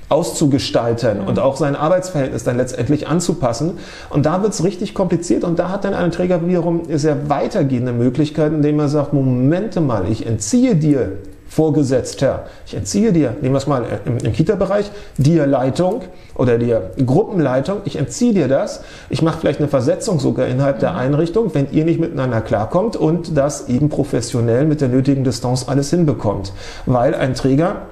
auszugestalten 0.09 1.23
mhm. 1.23 1.27
und 1.27 1.39
auch 1.39 1.57
sein 1.57 1.77
Arbeitsverhältnis 1.77 2.45
dann 2.45 2.57
letztendlich 2.57 3.09
anzupassen. 3.09 3.79
Und 4.11 4.27
da 4.27 4.43
wird 4.43 4.53
es 4.53 4.65
richtig 4.65 4.95
kompliziert 4.95 5.45
und 5.45 5.59
da 5.59 5.69
hat 5.69 5.85
dann 5.85 5.95
ein 5.95 6.11
Träger 6.11 6.47
wiederum 6.47 6.83
sehr 6.89 7.29
weitergehende 7.29 7.93
Möglichkeiten, 7.93 8.57
indem 8.57 8.79
er 8.79 8.89
sagt, 8.89 9.13
Momente 9.13 9.81
mal, 9.81 10.09
ich 10.09 10.25
entziehe 10.25 10.77
dir 10.77 11.19
Vorgesetzter. 11.51 12.47
Ich 12.65 12.77
entziehe 12.77 13.13
dir, 13.13 13.35
nehmen 13.41 13.55
wir 13.55 13.59
es 13.59 13.67
mal 13.67 13.85
im, 14.05 14.19
im 14.19 14.33
Kita-Bereich, 14.33 14.89
dir 15.19 15.49
Leitung 15.49 16.03
oder 16.37 16.59
dir 16.59 16.93
Gruppenleitung. 17.05 17.79
Ich 17.87 17.97
entziehe 17.97 18.33
dir 18.33 18.47
das. 18.47 18.83
Ich 19.09 19.21
mache 19.21 19.41
vielleicht 19.41 19.59
eine 19.59 19.67
Versetzung 19.67 20.21
sogar 20.21 20.47
innerhalb 20.47 20.77
mhm. 20.77 20.81
der 20.81 20.95
Einrichtung, 20.95 21.53
wenn 21.53 21.67
ihr 21.73 21.85
nicht 21.85 21.99
miteinander 21.99 22.41
klarkommt 22.41 22.95
und 22.95 23.37
das 23.37 23.69
eben 23.69 23.89
professionell 23.89 24.65
mit 24.65 24.81
der 24.81 24.91
nötigen 24.91 25.25
Distanz 25.25 25.69
alles 25.69 25.91
hinbekommt. 25.91 26.53
Weil 26.87 27.17
ein 27.17 27.35
Träger 27.35 27.83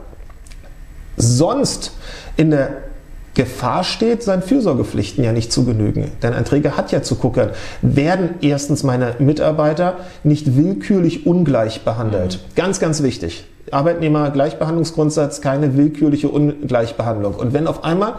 sonst 1.16 1.90
in 2.36 2.52
der 2.52 2.87
Gefahr 3.34 3.84
steht, 3.84 4.22
seinen 4.22 4.42
Fürsorgepflichten 4.42 5.22
ja 5.22 5.32
nicht 5.32 5.52
zu 5.52 5.64
genügen. 5.64 6.10
Denn 6.22 6.34
ein 6.34 6.44
Träger 6.44 6.76
hat 6.76 6.90
ja 6.92 7.02
zu 7.02 7.14
gucken, 7.14 7.50
werden 7.82 8.30
erstens 8.40 8.82
meine 8.82 9.14
Mitarbeiter 9.18 9.98
nicht 10.24 10.56
willkürlich 10.56 11.26
ungleich 11.26 11.84
behandelt. 11.84 12.34
Mhm. 12.34 12.54
Ganz, 12.56 12.80
ganz 12.80 13.02
wichtig. 13.02 13.44
Arbeitnehmer-Gleichbehandlungsgrundsatz, 13.72 15.40
keine 15.40 15.76
willkürliche 15.76 16.28
Ungleichbehandlung. 16.28 17.34
Und 17.34 17.52
wenn 17.52 17.66
auf 17.66 17.84
einmal, 17.84 18.14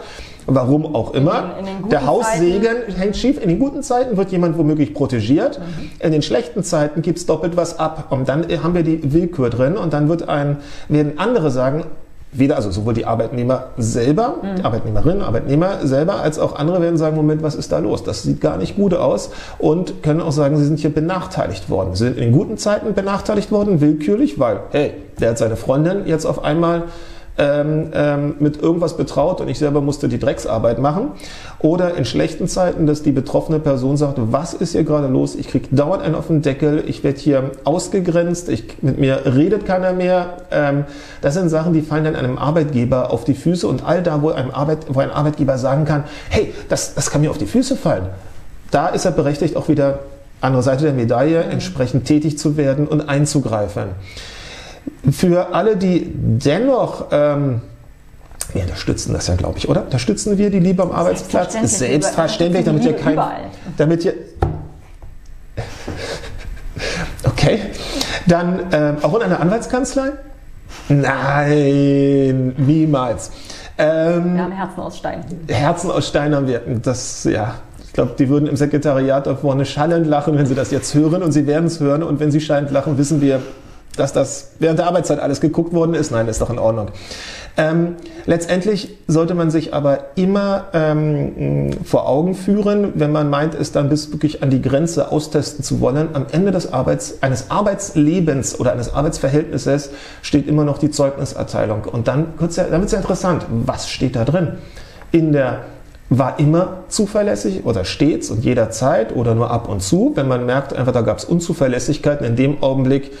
warum 0.46 0.94
auch 0.94 1.14
immer, 1.14 1.56
in 1.58 1.66
den, 1.66 1.82
in 1.82 1.88
der 1.90 2.06
Haussegen 2.06 2.62
Zeiten. 2.62 2.92
hängt 2.92 3.16
schief, 3.16 3.42
in 3.42 3.48
den 3.48 3.58
guten 3.58 3.82
Zeiten 3.82 4.16
wird 4.16 4.32
jemand 4.32 4.58
womöglich 4.58 4.94
protegiert, 4.94 5.58
mhm. 5.58 5.90
in 5.98 6.12
den 6.12 6.22
schlechten 6.22 6.62
Zeiten 6.62 7.02
gibt 7.02 7.18
es 7.18 7.26
doppelt 7.26 7.56
was 7.56 7.78
ab. 7.78 8.06
Und 8.10 8.28
dann 8.28 8.46
haben 8.62 8.74
wir 8.74 8.82
die 8.82 9.12
Willkür 9.12 9.50
drin 9.50 9.76
und 9.76 9.92
dann 9.92 10.08
wird 10.08 10.28
ein, 10.28 10.58
werden 10.88 11.18
andere 11.18 11.50
sagen, 11.50 11.84
weder, 12.32 12.56
also 12.56 12.70
sowohl 12.70 12.94
die 12.94 13.06
Arbeitnehmer 13.06 13.68
selber, 13.76 14.36
mhm. 14.42 14.56
die 14.56 14.64
Arbeitnehmerinnen, 14.64 15.22
Arbeitnehmer 15.22 15.86
selber, 15.86 16.20
als 16.20 16.38
auch 16.38 16.54
andere 16.56 16.80
werden 16.80 16.96
sagen, 16.96 17.16
Moment, 17.16 17.42
was 17.42 17.54
ist 17.54 17.72
da 17.72 17.78
los? 17.78 18.04
Das 18.04 18.22
sieht 18.22 18.40
gar 18.40 18.56
nicht 18.56 18.76
gut 18.76 18.94
aus 18.94 19.30
und 19.58 20.02
können 20.02 20.20
auch 20.20 20.32
sagen, 20.32 20.56
sie 20.56 20.64
sind 20.64 20.78
hier 20.78 20.94
benachteiligt 20.94 21.70
worden. 21.70 21.94
Sie 21.94 22.04
sind 22.04 22.18
in 22.18 22.32
guten 22.32 22.56
Zeiten 22.56 22.94
benachteiligt 22.94 23.50
worden, 23.50 23.80
willkürlich, 23.80 24.38
weil, 24.38 24.60
hey, 24.70 24.92
der 25.18 25.30
hat 25.30 25.38
seine 25.38 25.56
Freundin 25.56 26.06
jetzt 26.06 26.24
auf 26.24 26.44
einmal 26.44 26.84
ähm, 27.40 27.88
ähm, 27.94 28.34
mit 28.38 28.62
irgendwas 28.62 28.98
betraut 28.98 29.40
und 29.40 29.48
ich 29.48 29.58
selber 29.58 29.80
musste 29.80 30.08
die 30.08 30.18
Drecksarbeit 30.18 30.78
machen. 30.78 31.12
Oder 31.58 31.94
in 31.96 32.04
schlechten 32.04 32.48
Zeiten, 32.48 32.86
dass 32.86 33.02
die 33.02 33.12
betroffene 33.12 33.58
Person 33.58 33.96
sagt, 33.96 34.18
was 34.18 34.52
ist 34.52 34.72
hier 34.72 34.84
gerade 34.84 35.08
los? 35.08 35.34
Ich 35.34 35.48
kriege 35.48 35.68
dauernd 35.70 36.02
einen 36.02 36.14
auf 36.14 36.26
den 36.26 36.42
Deckel, 36.42 36.84
ich 36.86 37.02
werde 37.02 37.18
hier 37.18 37.50
ausgegrenzt, 37.64 38.50
ich, 38.50 38.82
mit 38.82 38.98
mir 38.98 39.22
redet 39.24 39.64
keiner 39.64 39.94
mehr. 39.94 40.36
Ähm, 40.50 40.84
das 41.22 41.34
sind 41.34 41.48
Sachen, 41.48 41.72
die 41.72 41.80
fallen 41.80 42.04
dann 42.04 42.16
einem 42.16 42.36
Arbeitgeber 42.36 43.10
auf 43.10 43.24
die 43.24 43.34
Füße 43.34 43.66
und 43.66 43.84
all 43.84 44.02
da, 44.02 44.20
wo 44.20 44.30
ein, 44.30 44.52
Arbeit, 44.52 44.86
wo 44.88 45.00
ein 45.00 45.10
Arbeitgeber 45.10 45.56
sagen 45.56 45.86
kann, 45.86 46.04
hey, 46.28 46.52
das, 46.68 46.94
das 46.94 47.10
kann 47.10 47.22
mir 47.22 47.30
auf 47.30 47.38
die 47.38 47.46
Füße 47.46 47.76
fallen. 47.76 48.06
Da 48.70 48.88
ist 48.88 49.06
er 49.06 49.12
berechtigt, 49.12 49.56
auch 49.56 49.68
wieder 49.68 50.00
andere 50.42 50.62
Seite 50.62 50.84
der 50.84 50.92
Medaille, 50.92 51.42
entsprechend 51.42 52.04
tätig 52.04 52.38
zu 52.38 52.56
werden 52.56 52.86
und 52.86 53.08
einzugreifen. 53.08 53.88
Für 55.10 55.54
alle, 55.54 55.76
die 55.76 56.12
dennoch 56.14 57.06
ähm, 57.10 57.62
wir 58.54 58.62
unterstützen 58.62 59.12
das 59.12 59.26
ja, 59.26 59.34
glaube 59.36 59.58
ich, 59.58 59.68
oder? 59.68 59.84
Unterstützen 59.84 60.38
wir 60.38 60.50
die 60.50 60.58
Liebe 60.58 60.82
am 60.82 60.92
Arbeitsplatz? 60.92 61.52
Selbstverständlich, 61.78 62.64
damit 62.64 62.84
ihr 62.84 62.96
kein, 62.96 63.18
damit 63.76 64.04
ihr, 64.04 64.14
okay, 67.24 67.60
dann 68.26 68.60
ähm, 68.72 68.96
auch 69.02 69.14
in 69.14 69.22
einer 69.22 69.40
Anwaltskanzlei? 69.40 70.12
Nein, 70.88 72.54
niemals. 72.56 73.30
Ähm, 73.78 74.34
wir 74.34 74.42
haben 74.42 74.52
Herzen 74.52 74.80
aus 74.80 74.98
Stein. 74.98 75.24
Herzen 75.48 75.90
aus 75.90 76.08
Stein 76.08 76.34
haben 76.34 76.46
wir. 76.46 76.60
Das, 76.82 77.24
ja, 77.24 77.54
ich 77.86 77.92
glaube, 77.92 78.14
die 78.18 78.28
würden 78.28 78.48
im 78.48 78.56
Sekretariat 78.56 79.26
da 79.26 79.36
vorne 79.36 79.64
schallend 79.64 80.06
lachen, 80.06 80.36
wenn 80.36 80.46
sie 80.46 80.54
das 80.54 80.70
jetzt 80.70 80.94
hören 80.94 81.22
und 81.22 81.32
sie 81.32 81.46
werden 81.46 81.66
es 81.66 81.80
hören. 81.80 82.02
Und 82.02 82.20
wenn 82.20 82.30
sie 82.30 82.40
schallend 82.40 82.70
lachen, 82.72 82.98
wissen 82.98 83.20
wir, 83.20 83.40
dass 83.96 84.12
das 84.12 84.52
während 84.58 84.78
der 84.78 84.86
Arbeitszeit 84.86 85.20
alles 85.20 85.40
geguckt 85.40 85.72
worden 85.72 85.94
ist. 85.94 86.10
Nein, 86.10 86.28
ist 86.28 86.40
doch 86.40 86.50
in 86.50 86.58
Ordnung. 86.58 86.88
Ähm, 87.56 87.96
letztendlich 88.26 88.96
sollte 89.06 89.34
man 89.34 89.50
sich 89.50 89.74
aber 89.74 90.04
immer 90.14 90.66
ähm, 90.72 91.70
vor 91.84 92.08
Augen 92.08 92.34
führen, 92.34 92.92
wenn 92.94 93.12
man 93.12 93.28
meint, 93.28 93.54
es 93.54 93.72
dann 93.72 93.88
bis 93.88 94.12
wirklich 94.12 94.42
an 94.42 94.50
die 94.50 94.62
Grenze 94.62 95.10
austesten 95.10 95.64
zu 95.64 95.80
wollen. 95.80 96.08
Am 96.14 96.26
Ende 96.30 96.52
des 96.52 96.72
Arbeits, 96.72 97.22
eines 97.22 97.50
Arbeitslebens 97.50 98.58
oder 98.58 98.72
eines 98.72 98.94
Arbeitsverhältnisses 98.94 99.90
steht 100.22 100.46
immer 100.46 100.64
noch 100.64 100.78
die 100.78 100.90
Zeugniserteilung. 100.90 101.84
Und 101.84 102.08
dann 102.08 102.28
wird 102.38 102.52
es 102.52 102.56
ja, 102.56 102.66
ja 102.68 102.76
interessant. 102.76 103.44
Was 103.50 103.88
steht 103.88 104.16
da 104.16 104.24
drin? 104.24 104.58
In 105.12 105.32
der 105.32 105.60
war 106.10 106.40
immer 106.40 106.84
zuverlässig 106.88 107.64
oder 107.64 107.84
stets 107.84 108.30
und 108.30 108.44
jederzeit 108.44 109.14
oder 109.14 109.34
nur 109.34 109.50
ab 109.50 109.68
und 109.68 109.80
zu. 109.80 110.12
Wenn 110.16 110.26
man 110.26 110.44
merkt, 110.44 110.74
einfach 110.74 110.92
da 110.92 111.02
gab 111.02 111.18
es 111.18 111.24
Unzuverlässigkeiten 111.24 112.26
in 112.26 112.36
dem 112.36 112.62
Augenblick, 112.62 113.12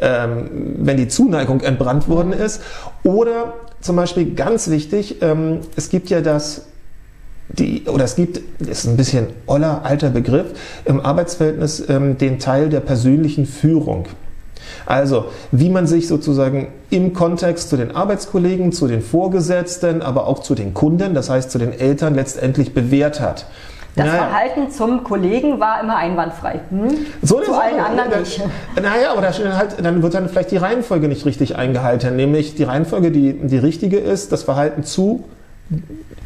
ähm, 0.00 0.76
wenn 0.78 0.96
die 0.96 1.08
Zuneigung 1.08 1.60
entbrannt 1.60 2.08
worden 2.08 2.32
ist. 2.32 2.60
Oder 3.02 3.54
zum 3.80 3.96
Beispiel 3.96 4.34
ganz 4.34 4.68
wichtig, 4.68 5.22
ähm, 5.22 5.60
es 5.76 5.88
gibt 5.88 6.10
ja 6.10 6.20
das 6.20 6.66
die, 7.48 7.84
oder 7.86 8.04
es 8.04 8.16
gibt, 8.16 8.40
das 8.58 8.80
ist 8.80 8.86
ein 8.86 8.96
bisschen 8.96 9.28
oller, 9.46 9.84
alter 9.84 10.10
Begriff, 10.10 10.46
im 10.84 11.00
Arbeitsverhältnis 11.00 11.84
ähm, 11.88 12.18
den 12.18 12.38
Teil 12.38 12.68
der 12.68 12.80
persönlichen 12.80 13.46
Führung. 13.46 14.06
Also, 14.84 15.26
wie 15.52 15.70
man 15.70 15.86
sich 15.86 16.08
sozusagen 16.08 16.68
im 16.90 17.12
Kontext 17.12 17.70
zu 17.70 17.76
den 17.76 17.94
Arbeitskollegen, 17.94 18.72
zu 18.72 18.88
den 18.88 19.00
Vorgesetzten, 19.00 20.02
aber 20.02 20.26
auch 20.26 20.40
zu 20.40 20.54
den 20.54 20.74
Kunden, 20.74 21.14
das 21.14 21.30
heißt 21.30 21.50
zu 21.50 21.58
den 21.58 21.72
Eltern 21.72 22.14
letztendlich 22.14 22.74
bewährt 22.74 23.20
hat. 23.20 23.46
Das 23.96 24.06
naja. 24.06 24.26
Verhalten 24.26 24.70
zum 24.70 25.04
Kollegen 25.04 25.58
war 25.58 25.80
immer 25.80 25.96
einwandfrei. 25.96 26.60
Hm? 26.68 27.06
So 27.22 27.40
zu 27.40 27.54
allen 27.54 27.80
anderen 27.80 28.10
dann, 28.10 28.20
nicht. 28.20 28.42
Naja, 28.80 29.12
aber 29.12 29.22
dann, 29.22 29.56
halt, 29.56 29.76
dann 29.82 30.02
wird 30.02 30.12
dann 30.12 30.28
vielleicht 30.28 30.50
die 30.50 30.58
Reihenfolge 30.58 31.08
nicht 31.08 31.24
richtig 31.24 31.56
eingehalten. 31.56 32.14
Nämlich 32.14 32.54
die 32.54 32.64
Reihenfolge, 32.64 33.10
die, 33.10 33.32
die 33.32 33.56
richtige 33.56 33.96
ist, 33.96 34.32
das 34.32 34.42
Verhalten 34.42 34.84
zu 34.84 35.24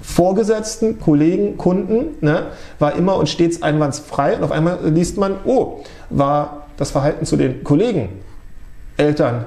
Vorgesetzten, 0.03 0.99
Kollegen, 0.99 1.57
Kunden, 1.57 2.17
ne, 2.21 2.47
war 2.81 2.97
immer 2.97 3.17
und 3.17 3.29
stets 3.29 3.63
einwandsfrei. 3.63 4.37
Und 4.37 4.43
auf 4.43 4.53
einmal 4.53 4.79
liest 4.89 5.17
man, 5.17 5.37
oh, 5.45 5.79
war 6.11 6.67
das 6.77 6.91
Verhalten 6.91 7.25
zu 7.25 7.37
den 7.37 7.63
Kollegen, 7.63 8.09
Eltern, 8.97 9.45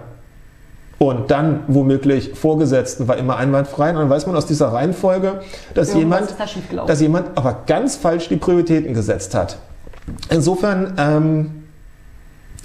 und 0.99 1.31
dann 1.31 1.61
womöglich 1.67 2.31
Vorgesetzten 2.33 3.07
war 3.07 3.17
immer 3.17 3.37
einwandfrei. 3.37 3.89
Und 3.89 3.95
dann 3.95 4.09
weiß 4.09 4.25
man 4.27 4.35
aus 4.35 4.45
dieser 4.45 4.67
Reihenfolge, 4.67 5.41
dass 5.73 5.93
jemand, 5.93 6.33
da 6.71 6.85
dass 6.85 7.01
jemand 7.01 7.37
aber 7.37 7.63
ganz 7.65 7.95
falsch 7.95 8.29
die 8.29 8.37
Prioritäten 8.37 8.93
gesetzt 8.93 9.35
hat. 9.35 9.57
Insofern, 10.29 10.93
ähm, 10.97 11.63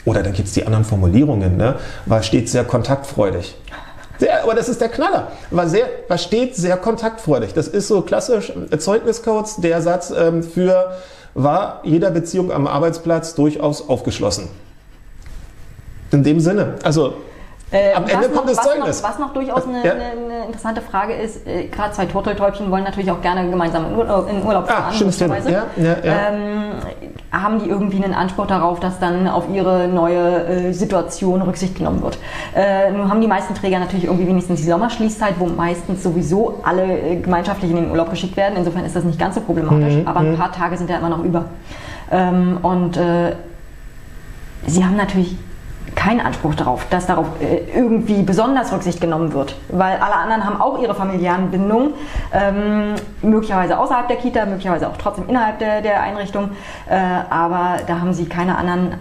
oder 0.04 0.22
dann 0.22 0.32
gibt 0.32 0.48
es 0.48 0.54
die 0.54 0.64
anderen 0.64 0.84
Formulierungen, 0.84 1.56
ne? 1.56 1.76
war 2.06 2.22
stets 2.22 2.52
sehr 2.52 2.64
kontaktfreudig. 2.64 3.56
Sehr, 4.18 4.42
aber 4.42 4.54
das 4.54 4.68
ist 4.68 4.80
der 4.80 4.88
Knaller. 4.88 5.30
War, 5.50 5.68
sehr, 5.68 5.86
war 6.08 6.18
stets 6.18 6.56
sehr 6.56 6.76
kontaktfreudig. 6.76 7.54
Das 7.54 7.68
ist 7.68 7.86
so 7.86 8.02
klassisch 8.02 8.52
Zeugniscodes, 8.78 9.56
der 9.56 9.80
Satz 9.80 10.12
ähm, 10.16 10.42
für 10.42 10.92
war 11.34 11.82
jeder 11.84 12.10
Beziehung 12.10 12.50
am 12.50 12.66
Arbeitsplatz 12.66 13.34
durchaus 13.34 13.88
aufgeschlossen. 13.88 14.48
In 16.10 16.24
dem 16.24 16.40
Sinne, 16.40 16.74
also 16.82 17.14
äh, 17.70 17.94
Am 17.94 18.04
Ende 18.04 18.28
kommt 18.30 18.46
noch, 18.46 18.46
das 18.46 18.64
Zeugnis. 18.64 19.02
Noch, 19.02 19.08
was 19.10 19.18
noch 19.18 19.32
durchaus 19.34 19.66
eine, 19.66 19.84
ja. 19.84 19.92
eine, 19.92 20.46
interessante 20.46 20.80
Frage 20.80 21.12
ist, 21.12 21.46
äh, 21.46 21.66
gerade 21.66 21.92
zwei 21.92 22.06
Turteltäubchen 22.06 22.70
wollen 22.70 22.84
natürlich 22.84 23.10
auch 23.10 23.20
gerne 23.20 23.48
gemeinsam 23.48 23.90
in 23.90 23.98
Urlaub, 23.98 24.30
in 24.30 24.42
Urlaub 24.42 24.64
ah, 24.68 24.72
fahren. 24.72 24.94
Stimmt, 24.94 25.14
stimmt. 25.14 25.34
Ja, 25.46 25.64
ja, 25.76 25.96
ähm, 26.02 26.72
haben 27.30 27.58
die 27.58 27.68
irgendwie 27.68 28.02
einen 28.02 28.14
Anspruch 28.14 28.46
darauf, 28.46 28.80
dass 28.80 28.98
dann 28.98 29.28
auf 29.28 29.44
ihre 29.52 29.86
neue 29.86 30.46
äh, 30.46 30.72
Situation 30.72 31.42
Rücksicht 31.42 31.76
genommen 31.76 32.02
wird? 32.02 32.18
Äh, 32.54 32.90
nun 32.90 33.10
haben 33.10 33.20
die 33.20 33.26
meisten 33.26 33.54
Träger 33.54 33.78
natürlich 33.80 34.06
irgendwie 34.06 34.26
wenigstens 34.26 34.60
die 34.60 34.66
Sommerschließzeit, 34.66 35.34
wo 35.38 35.44
meistens 35.46 36.02
sowieso 36.02 36.60
alle 36.62 36.84
äh, 36.84 37.16
gemeinschaftlich 37.16 37.70
in 37.70 37.76
den 37.76 37.90
Urlaub 37.90 38.08
geschickt 38.08 38.38
werden. 38.38 38.54
Insofern 38.56 38.86
ist 38.86 38.96
das 38.96 39.04
nicht 39.04 39.18
ganz 39.18 39.34
so 39.34 39.42
problematisch, 39.42 39.94
mhm, 39.94 40.08
aber 40.08 40.20
ein 40.20 40.32
mhm. 40.32 40.38
paar 40.38 40.52
Tage 40.52 40.78
sind 40.78 40.88
ja 40.88 40.96
immer 40.96 41.10
noch 41.10 41.22
über. 41.22 41.44
Ähm, 42.10 42.58
und 42.62 42.96
äh, 42.96 43.34
sie 44.66 44.82
haben 44.82 44.96
natürlich 44.96 45.36
keinen 45.98 46.20
Anspruch 46.20 46.54
darauf, 46.54 46.86
dass 46.90 47.06
darauf 47.06 47.26
äh, 47.40 47.76
irgendwie 47.76 48.22
besonders 48.22 48.72
Rücksicht 48.72 49.00
genommen 49.00 49.32
wird, 49.32 49.56
weil 49.68 49.96
alle 49.96 50.14
anderen 50.14 50.44
haben 50.44 50.60
auch 50.60 50.80
ihre 50.80 50.94
familiären 50.94 51.50
Bindungen, 51.50 51.92
ähm, 52.32 52.94
möglicherweise 53.20 53.76
außerhalb 53.76 54.06
der 54.06 54.16
Kita, 54.18 54.46
möglicherweise 54.46 54.88
auch 54.88 54.96
trotzdem 54.96 55.28
innerhalb 55.28 55.58
der, 55.58 55.82
der 55.82 56.00
Einrichtung, 56.00 56.50
äh, 56.88 56.94
aber 57.30 57.78
da 57.86 58.00
haben 58.00 58.14
sie 58.14 58.26
keine 58.26 58.56
anderen 58.56 58.94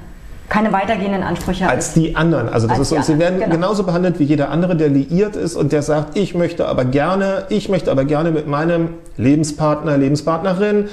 keine 0.49 0.71
weitergehenden 0.71 1.23
Ansprüche 1.23 1.65
als, 1.65 1.87
als 1.87 1.93
die 1.93 2.15
anderen. 2.15 2.47
Also 2.47 2.67
das 2.67 2.79
ist 2.79 2.87
so, 2.87 3.01
sie 3.01 3.19
werden 3.19 3.41
genau. 3.41 3.53
genauso 3.53 3.83
behandelt 3.83 4.17
wie 4.17 4.23
jeder 4.23 4.49
andere, 4.49 4.77
der 4.77 4.87
liiert 4.87 5.35
ist 5.35 5.57
und 5.57 5.73
der 5.73 5.81
sagt, 5.81 6.17
ich 6.17 6.35
möchte 6.35 6.69
aber 6.69 6.85
gerne, 6.85 7.43
ich 7.49 7.67
möchte 7.67 7.91
aber 7.91 8.05
gerne 8.05 8.31
mit 8.31 8.47
meinem 8.47 8.91
Lebenspartner, 9.17 9.97
Lebenspartnerin 9.97 10.87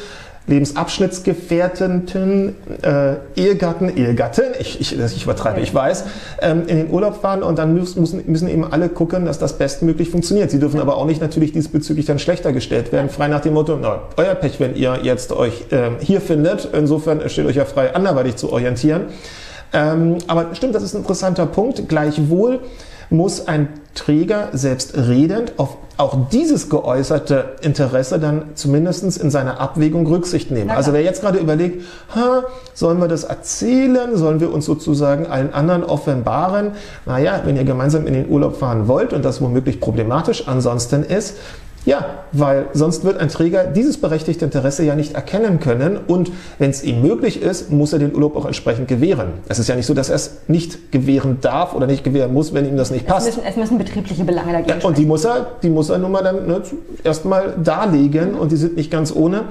Lebensabschnittsgefährten, 0.46 2.54
äh, 2.82 3.14
Ehegatten, 3.34 3.96
Ehegattin, 3.96 4.44
ich, 4.58 4.80
ich, 4.80 4.98
ich 4.98 5.24
übertreibe, 5.24 5.60
ich 5.60 5.74
weiß, 5.74 6.04
ähm, 6.42 6.64
in 6.66 6.76
den 6.76 6.90
Urlaub 6.90 7.22
fahren 7.22 7.42
und 7.42 7.58
dann 7.58 7.72
müssen, 7.72 8.22
müssen 8.26 8.48
eben 8.48 8.70
alle 8.70 8.90
gucken, 8.90 9.24
dass 9.24 9.38
das 9.38 9.56
bestmöglich 9.56 10.10
funktioniert. 10.10 10.50
Sie 10.50 10.58
dürfen 10.58 10.80
aber 10.80 10.98
auch 10.98 11.06
nicht 11.06 11.22
natürlich 11.22 11.52
diesbezüglich 11.52 12.04
dann 12.04 12.18
schlechter 12.18 12.52
gestellt 12.52 12.92
werden, 12.92 13.08
frei 13.08 13.28
nach 13.28 13.40
dem 13.40 13.54
Motto, 13.54 13.78
na, 13.80 14.02
euer 14.18 14.34
Pech, 14.34 14.60
wenn 14.60 14.76
ihr 14.76 14.98
jetzt 15.02 15.32
euch 15.32 15.64
äh, 15.70 15.92
hier 16.00 16.20
findet. 16.20 16.68
Insofern 16.74 17.26
steht 17.30 17.46
euch 17.46 17.56
ja 17.56 17.64
frei, 17.64 17.94
anderweitig 17.94 18.36
zu 18.36 18.52
orientieren. 18.52 19.06
Ähm, 19.72 20.18
aber 20.26 20.54
stimmt, 20.54 20.74
das 20.74 20.82
ist 20.82 20.94
ein 20.94 20.98
interessanter 20.98 21.46
Punkt. 21.46 21.88
Gleichwohl 21.88 22.60
muss 23.08 23.48
ein 23.48 23.68
Träger 23.94 24.48
selbst 24.52 24.96
redend 24.96 25.54
auf 25.56 25.78
auch 25.96 26.16
dieses 26.32 26.68
geäußerte 26.68 27.56
Interesse 27.60 28.18
dann 28.18 28.42
zumindest 28.54 29.16
in 29.16 29.30
seiner 29.30 29.60
Abwägung 29.60 30.06
Rücksicht 30.06 30.50
nehmen. 30.50 30.70
Also 30.70 30.92
wer 30.92 31.02
jetzt 31.02 31.20
gerade 31.20 31.38
überlegt, 31.38 31.84
ha, 32.14 32.42
sollen 32.74 32.98
wir 32.98 33.06
das 33.06 33.22
erzählen, 33.24 34.16
sollen 34.16 34.40
wir 34.40 34.52
uns 34.52 34.64
sozusagen 34.64 35.26
allen 35.26 35.54
anderen 35.54 35.84
offenbaren? 35.84 36.72
Naja, 37.06 37.42
wenn 37.44 37.56
ihr 37.56 37.64
gemeinsam 37.64 38.06
in 38.08 38.14
den 38.14 38.28
Urlaub 38.28 38.56
fahren 38.56 38.88
wollt 38.88 39.12
und 39.12 39.24
das 39.24 39.40
womöglich 39.40 39.80
problematisch 39.80 40.48
ansonsten 40.48 41.04
ist, 41.04 41.36
ja, 41.86 42.24
weil 42.32 42.66
sonst 42.72 43.04
wird 43.04 43.18
ein 43.18 43.28
Träger 43.28 43.64
dieses 43.64 43.98
berechtigte 44.00 44.44
Interesse 44.44 44.84
ja 44.84 44.94
nicht 44.94 45.14
erkennen 45.14 45.60
können 45.60 45.98
und 46.06 46.32
wenn 46.58 46.70
es 46.70 46.82
ihm 46.82 47.02
möglich 47.02 47.42
ist, 47.42 47.70
muss 47.70 47.92
er 47.92 47.98
den 47.98 48.14
Urlaub 48.14 48.36
auch 48.36 48.46
entsprechend 48.46 48.88
gewähren. 48.88 49.34
Es 49.48 49.58
ist 49.58 49.68
ja 49.68 49.76
nicht 49.76 49.86
so, 49.86 49.92
dass 49.92 50.08
er 50.08 50.16
es 50.16 50.38
nicht 50.48 50.92
gewähren 50.92 51.38
darf 51.42 51.74
oder 51.74 51.86
nicht 51.86 52.02
gewähren 52.02 52.32
muss, 52.32 52.54
wenn 52.54 52.66
ihm 52.66 52.76
das 52.76 52.90
nicht 52.90 53.06
passt. 53.06 53.28
Es 53.28 53.36
müssen, 53.36 53.48
es 53.48 53.56
müssen 53.56 53.78
betriebliche 53.78 54.24
Belange 54.24 54.52
dagegen 54.52 54.80
ja, 54.80 54.86
Und 54.86 54.96
die 54.96 55.04
muss 55.04 55.24
er, 55.24 55.46
die 55.62 55.68
muss 55.68 55.90
er 55.90 55.98
nun 55.98 56.12
mal 56.12 56.22
dann 56.22 56.46
ne, 56.46 56.62
erstmal 57.02 57.54
darlegen 57.62 58.34
und 58.34 58.50
die 58.50 58.56
sind 58.56 58.76
nicht 58.76 58.90
ganz 58.90 59.14
ohne. 59.14 59.44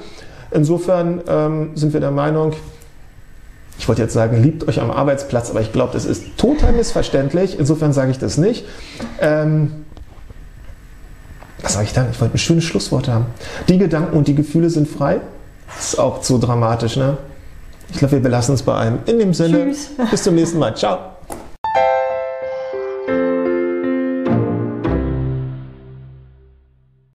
Insofern 0.52 1.22
ähm, 1.28 1.72
sind 1.76 1.94
wir 1.94 2.00
der 2.00 2.12
Meinung, 2.12 2.54
ich 3.78 3.88
wollte 3.88 4.02
jetzt 4.02 4.14
sagen, 4.14 4.42
liebt 4.42 4.68
euch 4.68 4.80
am 4.80 4.92
Arbeitsplatz, 4.92 5.50
aber 5.50 5.62
ich 5.62 5.72
glaube, 5.72 5.94
das 5.94 6.06
ist 6.06 6.38
total 6.38 6.74
missverständlich. 6.74 7.60
Insofern 7.60 7.92
sage 7.92 8.12
ich 8.12 8.20
das 8.20 8.38
nicht. 8.38 8.66
Ähm, 9.20 9.83
was 11.64 11.74
sage 11.74 11.86
ich 11.86 11.94
dann? 11.94 12.12
Ich 12.12 12.22
wollte 12.22 12.36
ein 12.36 12.40
schönes 12.40 12.66
Schlusswort 12.66 13.08
haben. 13.08 13.26
Die 13.70 13.78
Gedanken 13.78 14.16
und 14.18 14.28
die 14.28 14.36
Gefühle 14.36 14.70
sind 14.70 14.88
frei. 14.88 15.22
Das 15.76 15.94
ist 15.94 16.00
auch 16.00 16.22
zu 16.22 16.38
dramatisch, 16.38 16.98
ne? 16.98 17.18
Ich 17.90 17.98
glaube, 17.98 18.14
wir 18.14 18.22
belassen 18.22 18.56
es 18.56 18.64
bei 18.64 18.76
einem. 18.76 19.00
In 19.06 19.20
dem 19.20 19.34
Sinne, 19.34 19.66
Tschüss. 19.66 19.90
bis 20.12 20.24
zum 20.24 20.36
nächsten 20.36 20.60
Mal. 20.60 20.76
Ciao. 20.76 21.13